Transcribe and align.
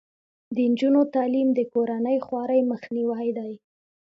د 0.55 0.57
نجونو 0.71 1.01
تعلیم 1.15 1.49
د 1.53 1.59
کورنۍ 1.73 2.17
خوارۍ 2.25 2.61
مخنیوی 2.71 3.29
دی. 3.37 3.51